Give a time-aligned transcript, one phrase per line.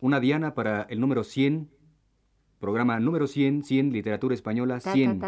[0.00, 1.68] Una diana para el número 100,
[2.60, 5.20] programa número 100, 100, literatura española 100.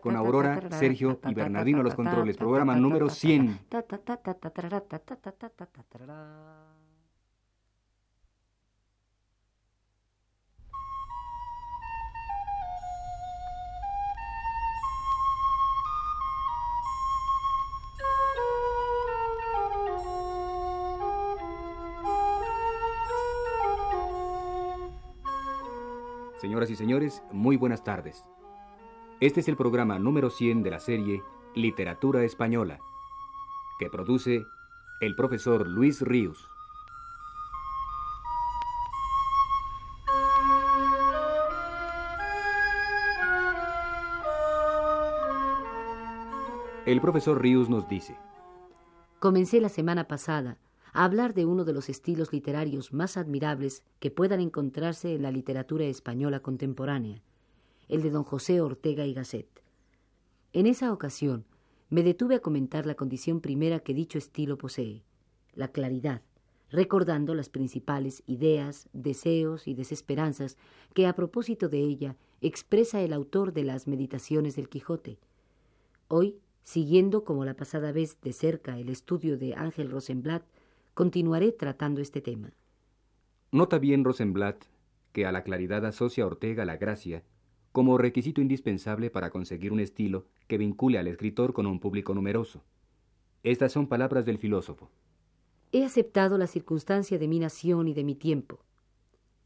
[0.00, 3.60] Con Aurora, Sergio y Bernardino a los controles, programa número 100.
[26.42, 28.28] Señoras y señores, muy buenas tardes.
[29.20, 31.22] Este es el programa número 100 de la serie
[31.54, 32.80] Literatura Española,
[33.78, 34.44] que produce
[35.00, 36.48] el profesor Luis Ríos.
[46.86, 48.16] El profesor Ríos nos dice,
[49.20, 50.58] Comencé la semana pasada
[50.92, 55.30] a hablar de uno de los estilos literarios más admirables que puedan encontrarse en la
[55.30, 57.22] literatura española contemporánea,
[57.88, 59.48] el de don José Ortega y Gasset.
[60.52, 61.44] En esa ocasión
[61.88, 65.02] me detuve a comentar la condición primera que dicho estilo posee,
[65.54, 66.22] la claridad,
[66.70, 70.56] recordando las principales ideas, deseos y desesperanzas
[70.94, 75.18] que a propósito de ella expresa el autor de las Meditaciones del Quijote.
[76.08, 80.44] Hoy, siguiendo como la pasada vez de cerca el estudio de Ángel Rosenblatt,
[80.94, 82.52] continuaré tratando este tema.
[83.50, 84.64] Nota bien Rosenblatt
[85.12, 87.22] que a la claridad asocia Ortega la gracia
[87.72, 92.62] como requisito indispensable para conseguir un estilo que vincule al escritor con un público numeroso.
[93.42, 94.90] Estas son palabras del filósofo.
[95.72, 98.60] He aceptado la circunstancia de mi nación y de mi tiempo.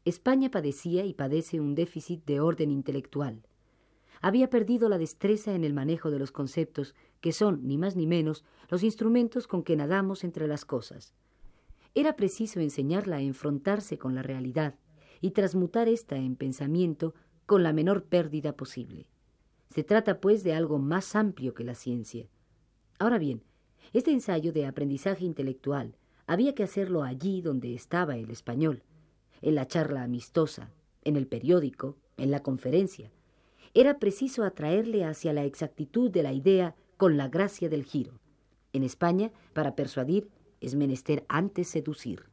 [0.03, 3.43] España padecía y padece un déficit de orden intelectual.
[4.21, 8.07] Había perdido la destreza en el manejo de los conceptos, que son, ni más ni
[8.07, 11.13] menos, los instrumentos con que nadamos entre las cosas.
[11.97, 14.75] Era preciso enseñarla a enfrentarse con la realidad
[15.19, 17.15] y transmutar ésta en pensamiento
[17.47, 19.07] con la menor pérdida posible.
[19.71, 22.27] Se trata, pues, de algo más amplio que la ciencia.
[22.99, 23.41] Ahora bien,
[23.93, 25.95] este ensayo de aprendizaje intelectual
[26.27, 28.83] había que hacerlo allí donde estaba el español,
[29.41, 30.69] en la charla amistosa,
[31.03, 33.09] en el periódico, en la conferencia.
[33.73, 38.19] Era preciso atraerle hacia la exactitud de la idea con la gracia del giro.
[38.71, 40.29] En España, para persuadir,
[40.61, 42.25] es menester antes seducir.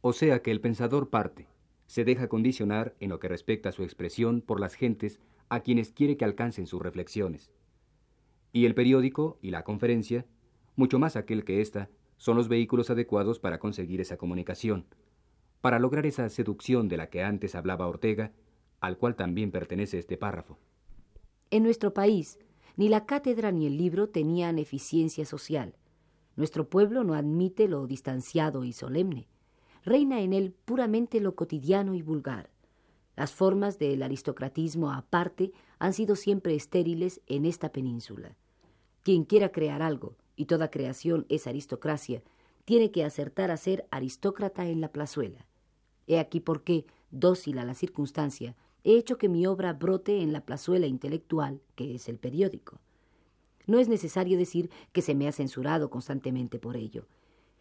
[0.00, 1.48] O sea que el pensador parte,
[1.86, 5.92] se deja condicionar en lo que respecta a su expresión por las gentes a quienes
[5.92, 7.52] quiere que alcancen sus reflexiones.
[8.52, 10.26] Y el periódico y la conferencia,
[10.74, 14.86] mucho más aquel que ésta, son los vehículos adecuados para conseguir esa comunicación,
[15.60, 18.32] para lograr esa seducción de la que antes hablaba Ortega,
[18.80, 20.58] al cual también pertenece este párrafo.
[21.50, 22.38] En nuestro país,
[22.76, 25.74] ni la cátedra ni el libro tenían eficiencia social,
[26.36, 29.26] nuestro pueblo no admite lo distanciado y solemne.
[29.84, 32.50] Reina en él puramente lo cotidiano y vulgar.
[33.16, 38.36] Las formas del aristocratismo aparte han sido siempre estériles en esta península.
[39.02, 42.22] Quien quiera crear algo, y toda creación es aristocracia,
[42.66, 45.46] tiene que acertar a ser aristócrata en la plazuela.
[46.06, 48.54] He aquí por qué, dócil a la circunstancia,
[48.84, 52.80] he hecho que mi obra brote en la plazuela intelectual, que es el periódico.
[53.66, 57.06] No es necesario decir que se me ha censurado constantemente por ello,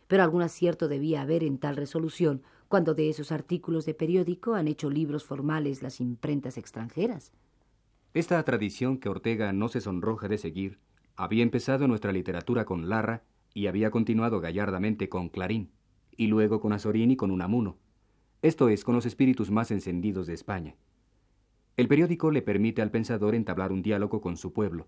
[0.07, 4.67] pero algún acierto debía haber en tal resolución cuando de esos artículos de periódico han
[4.67, 7.31] hecho libros formales las imprentas extranjeras.
[8.13, 10.79] Esta tradición que Ortega no se sonroja de seguir
[11.15, 13.23] había empezado nuestra literatura con Larra
[13.53, 15.71] y había continuado gallardamente con Clarín,
[16.17, 17.77] y luego con Azorín y con Unamuno,
[18.41, 20.75] esto es, con los espíritus más encendidos de España.
[21.77, 24.87] El periódico le permite al pensador entablar un diálogo con su pueblo,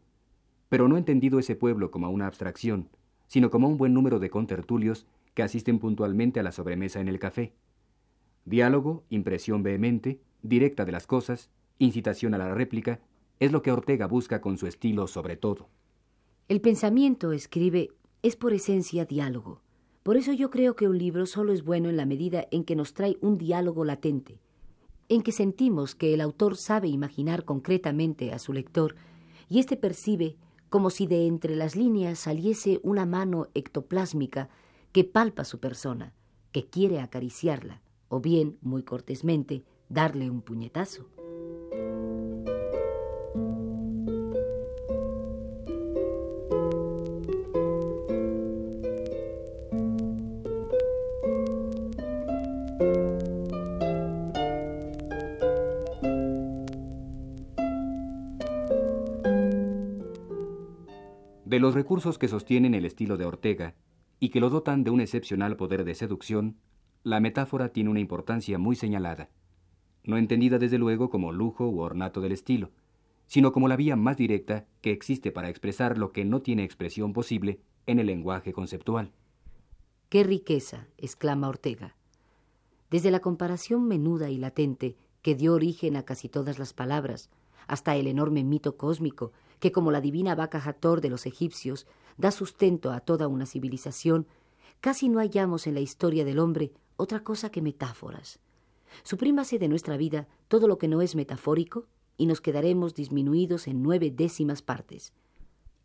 [0.69, 2.89] pero no entendido ese pueblo como una abstracción,
[3.27, 7.19] sino como un buen número de contertulios que asisten puntualmente a la sobremesa en el
[7.19, 7.53] café.
[8.45, 12.99] Diálogo, impresión vehemente, directa de las cosas, incitación a la réplica,
[13.39, 15.69] es lo que Ortega busca con su estilo sobre todo.
[16.47, 17.89] El pensamiento, escribe,
[18.23, 19.61] es por esencia diálogo.
[20.03, 22.75] Por eso yo creo que un libro solo es bueno en la medida en que
[22.75, 24.39] nos trae un diálogo latente,
[25.09, 28.95] en que sentimos que el autor sabe imaginar concretamente a su lector
[29.49, 30.37] y éste percibe
[30.69, 34.49] como si de entre las líneas saliese una mano ectoplásmica
[34.91, 36.13] que palpa su persona,
[36.51, 41.16] que quiere acariciarla, o bien, muy cortésmente, darle un puñetazo.
[61.67, 63.75] Los recursos que sostienen el estilo de Ortega
[64.21, 66.55] y que lo dotan de un excepcional poder de seducción,
[67.03, 69.29] la metáfora tiene una importancia muy señalada,
[70.05, 72.71] no entendida desde luego como lujo u ornato del estilo,
[73.25, 77.11] sino como la vía más directa que existe para expresar lo que no tiene expresión
[77.11, 79.11] posible en el lenguaje conceptual.
[80.07, 80.87] ¡Qué riqueza!
[80.97, 81.97] exclama Ortega.
[82.89, 87.29] Desde la comparación menuda y latente que dio origen a casi todas las palabras,
[87.67, 91.87] hasta el enorme mito cósmico que, como la divina vaca Hathor de los egipcios,
[92.17, 94.27] da sustento a toda una civilización,
[94.81, 98.39] casi no hallamos en la historia del hombre otra cosa que metáforas.
[99.03, 101.85] Suprímase de nuestra vida todo lo que no es metafórico
[102.17, 105.13] y nos quedaremos disminuidos en nueve décimas partes.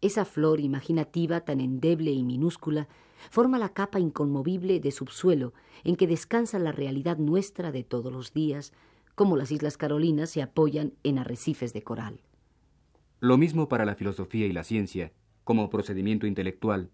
[0.01, 2.89] Esa flor imaginativa tan endeble y minúscula
[3.31, 5.53] forma la capa inconmovible de subsuelo
[5.85, 8.73] en que descansa la realidad nuestra de todos los días,
[9.15, 12.21] como las Islas Carolinas se apoyan en arrecifes de coral.
[13.23, 15.13] Lo mismo para la filosofía y la ciencia,
[15.45, 16.91] como procedimiento intelectual,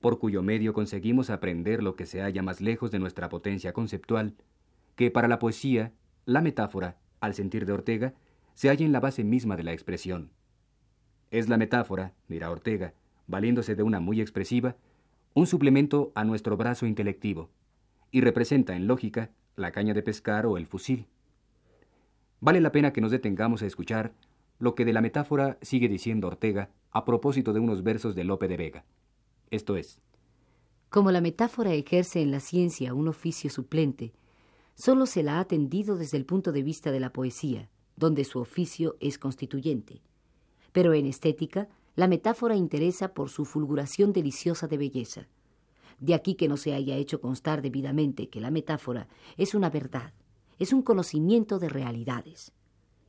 [0.00, 4.34] por cuyo medio conseguimos aprender lo que se halla más lejos de nuestra potencia conceptual,
[4.96, 5.92] que para la poesía,
[6.24, 8.14] la metáfora, al sentir de Ortega,
[8.52, 10.32] se halla en la base misma de la expresión.
[11.30, 12.92] Es la metáfora, dirá Ortega,
[13.28, 14.74] valiéndose de una muy expresiva,
[15.34, 17.48] un suplemento a nuestro brazo intelectivo,
[18.10, 21.06] y representa en lógica la caña de pescar o el fusil.
[22.40, 24.14] Vale la pena que nos detengamos a escuchar
[24.60, 28.46] lo que de la metáfora sigue diciendo Ortega a propósito de unos versos de Lope
[28.46, 28.84] de Vega.
[29.50, 30.00] Esto es,
[30.90, 34.12] como la metáfora ejerce en la ciencia un oficio suplente,
[34.74, 38.40] solo se la ha atendido desde el punto de vista de la poesía, donde su
[38.40, 40.02] oficio es constituyente.
[40.72, 45.28] Pero en estética, la metáfora interesa por su fulguración deliciosa de belleza.
[46.00, 50.12] De aquí que no se haya hecho constar debidamente que la metáfora es una verdad,
[50.58, 52.52] es un conocimiento de realidades.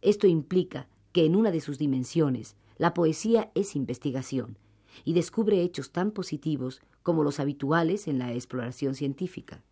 [0.04, 4.58] Esto implica que en una de sus dimensiones la poesía es investigación
[5.06, 9.64] y descubre hechos tan positivos como los habituales en la exploración científica.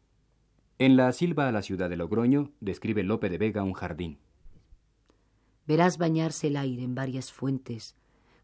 [0.78, 4.18] En la Silva a la ciudad de Logroño describe Lope de Vega un jardín.
[5.68, 7.96] Verás bañarse el aire en varias fuentes,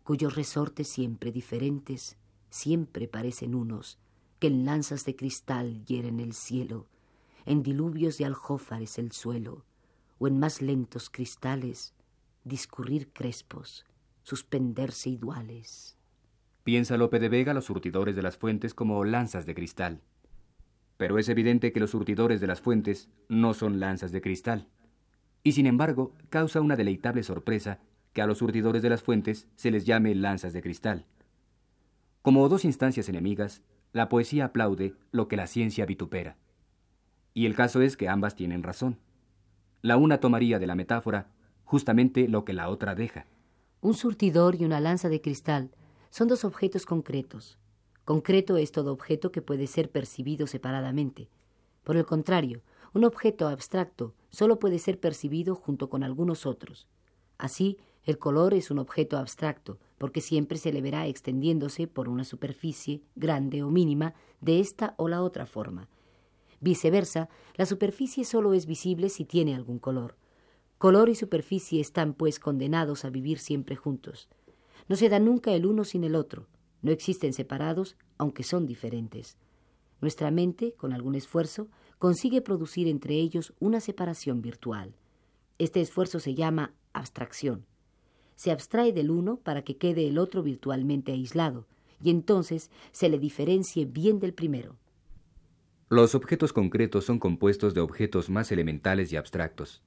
[0.04, 2.18] cuyos resortes siempre diferentes,
[2.50, 3.98] siempre parecen unos,
[4.40, 6.86] que en lanzas de cristal hieren el cielo,
[7.46, 9.66] en diluvios de aljófares el suelo,
[10.20, 11.95] o en más lentos cristales,
[12.46, 13.86] discurrir crespos,
[14.24, 15.98] suspenderse iguales.
[16.64, 20.02] Piensa Lope de Vega los surtidores de las fuentes como lanzas de cristal
[20.98, 24.68] pero es evidente que los surtidores de las fuentes no son lanzas de cristal.
[25.44, 27.80] Y sin embargo, causa una deleitable sorpresa
[28.14, 31.06] que a los surtidores de las fuentes se les llame lanzas de cristal.
[32.22, 33.62] Como dos instancias enemigas,
[33.92, 36.38] la poesía aplaude lo que la ciencia vitupera.
[37.34, 38.98] Y el caso es que ambas tienen razón.
[39.82, 41.28] La una tomaría de la metáfora
[41.66, 43.26] justamente lo que la otra deja.
[43.82, 45.72] Un surtidor y una lanza de cristal
[46.10, 47.60] son dos objetos concretos,
[48.06, 51.28] Concreto es todo objeto que puede ser percibido separadamente.
[51.84, 52.62] Por el contrario,
[52.94, 56.88] un objeto abstracto solo puede ser percibido junto con algunos otros.
[57.40, 62.24] Así, el color es un objeto abstracto, porque siempre se le verá extendiéndose por una
[62.24, 65.90] superficie, grande o mínima, de esta o la otra forma.
[66.60, 70.16] Viceversa, la superficie solo es visible si tiene algún color.
[70.77, 74.27] Color y superficie están, pues, condenados a vivir siempre juntos.
[74.89, 76.48] No se da nunca el uno sin el otro.
[76.81, 79.38] No existen separados, aunque son diferentes.
[80.01, 84.94] Nuestra mente, con algún esfuerzo, consigue producir entre ellos una separación virtual.
[85.58, 87.65] Este esfuerzo se llama abstracción.
[88.36, 91.65] Se abstrae del uno para que quede el otro virtualmente aislado,
[92.01, 94.75] y entonces se le diferencie bien del primero.
[95.88, 99.82] Los objetos concretos son compuestos de objetos más elementales y abstractos.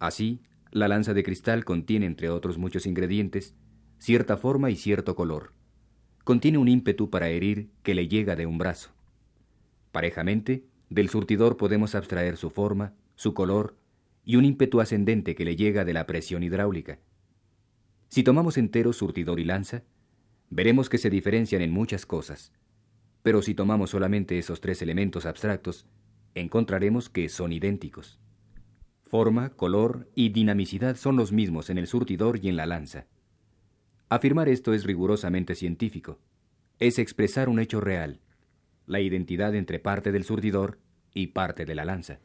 [0.00, 0.42] Así,
[0.72, 3.54] la lanza de cristal contiene, entre otros muchos ingredientes,
[3.98, 5.52] cierta forma y cierto color
[6.24, 8.90] contiene un ímpetu para herir que le llega de un brazo.
[9.90, 13.76] Parejamente, del surtidor podemos abstraer su forma, su color
[14.24, 17.00] y un ímpetu ascendente que le llega de la presión hidráulica.
[18.08, 19.82] Si tomamos enteros surtidor y lanza,
[20.50, 22.52] veremos que se diferencian en muchas cosas,
[23.22, 25.86] pero si tomamos solamente esos tres elementos abstractos,
[26.34, 28.20] encontraremos que son idénticos.
[29.10, 33.06] Forma, color y dinamicidad son los mismos en el surtidor y en la lanza.
[34.08, 36.20] Afirmar esto es rigurosamente científico.
[36.78, 38.20] Es expresar un hecho real,
[38.86, 40.78] la identidad entre parte del surdidor
[41.12, 42.20] y parte de la lanza.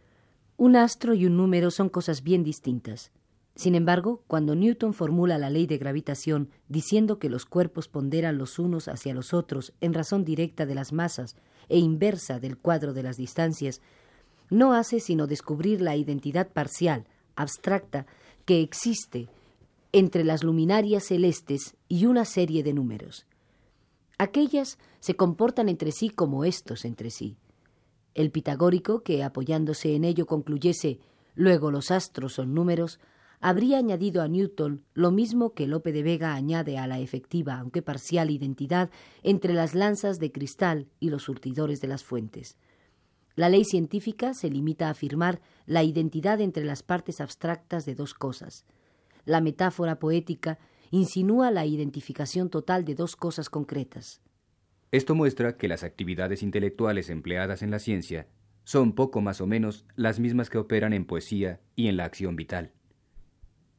[0.58, 3.12] Un astro y un número son cosas bien distintas.
[3.56, 8.60] Sin embargo, cuando Newton formula la ley de gravitación diciendo que los cuerpos ponderan los
[8.60, 11.36] unos hacia los otros en razón directa de las masas
[11.68, 13.82] e inversa del cuadro de las distancias,
[14.50, 18.06] no hace sino descubrir la identidad parcial, abstracta,
[18.46, 19.28] que existe
[19.92, 23.25] entre las luminarias celestes y una serie de números.
[24.18, 27.38] Aquellas se comportan entre sí como estos entre sí.
[28.14, 31.00] El pitagórico, que apoyándose en ello concluyese
[31.36, 33.00] luego los astros son números,
[33.42, 37.82] habría añadido a Newton lo mismo que Lope de Vega añade a la efectiva, aunque
[37.82, 38.90] parcial, identidad
[39.22, 42.58] entre las lanzas de cristal y los surtidores de las fuentes.
[43.36, 48.13] La ley científica se limita a afirmar la identidad entre las partes abstractas de dos
[48.13, 48.65] cosas.
[49.25, 50.58] La metáfora poética
[50.92, 54.22] insinúa la identificación total de dos cosas concretas.
[54.92, 58.27] Esto muestra que las actividades intelectuales empleadas en la ciencia
[58.63, 62.38] son poco más o menos las mismas que operan en poesía y en la acción
[62.38, 62.72] vital.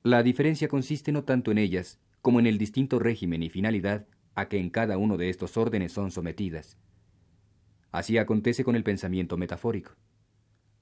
[0.02, 4.48] La diferencia consiste no tanto en ellas como en el distinto régimen y finalidad a
[4.48, 6.76] que en cada uno de estos órdenes son sometidas.
[7.92, 9.92] Así acontece con el pensamiento metafórico.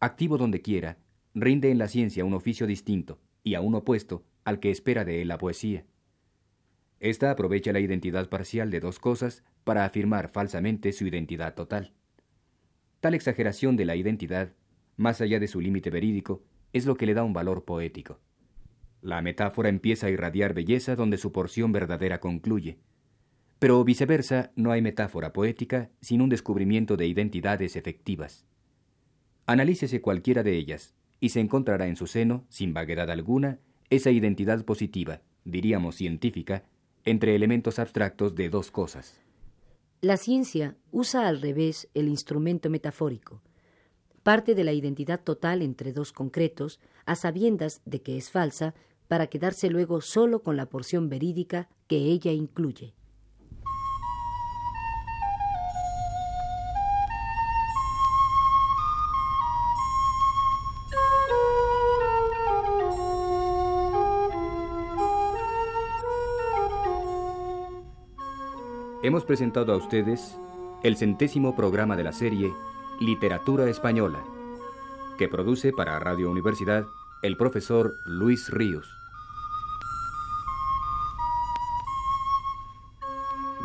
[0.00, 0.98] Activo donde quiera,
[1.34, 5.28] rinde en la ciencia un oficio distinto y aún opuesto al que espera de él
[5.28, 5.84] la poesía.
[7.00, 11.92] Esta aprovecha la identidad parcial de dos cosas para afirmar falsamente su identidad total.
[13.00, 14.54] Tal exageración de la identidad,
[14.96, 16.42] más allá de su límite verídico,
[16.72, 18.20] es lo que le da un valor poético.
[19.02, 22.78] La metáfora empieza a irradiar belleza donde su porción verdadera concluye.
[23.58, 28.44] Pero viceversa, no hay metáfora poética sin un descubrimiento de identidades efectivas.
[29.46, 33.58] Analícese cualquiera de ellas, y se encontrará en su seno, sin vaguedad alguna,
[33.90, 36.64] esa identidad positiva, diríamos científica,
[37.04, 39.20] entre elementos abstractos de dos cosas.
[40.00, 43.42] La ciencia usa al revés el instrumento metafórico.
[44.22, 48.74] Parte de la identidad total entre dos concretos, a sabiendas de que es falsa,
[49.08, 52.94] para quedarse luego solo con la porción verídica que ella incluye.
[69.04, 70.34] Hemos presentado a ustedes
[70.82, 72.54] el centésimo programa de la serie
[73.00, 74.24] Literatura Española,
[75.18, 76.86] que produce para Radio Universidad
[77.20, 78.88] el profesor Luis Ríos.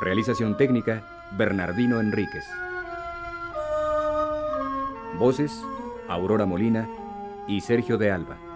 [0.02, 2.44] Realización técnica, Bernardino Enríquez.
[5.18, 5.64] Voces,
[6.10, 6.90] Aurora Molina
[7.48, 8.49] y Sergio de Alba.